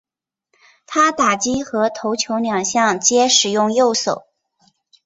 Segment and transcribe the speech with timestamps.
[0.87, 4.23] 他打击和投球两项皆使用右手。